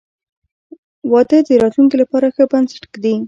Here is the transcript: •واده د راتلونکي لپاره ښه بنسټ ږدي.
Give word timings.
•واده 1.11 1.37
د 1.47 1.49
راتلونکي 1.63 1.95
لپاره 2.01 2.27
ښه 2.35 2.43
بنسټ 2.51 2.83
ږدي. 2.93 3.15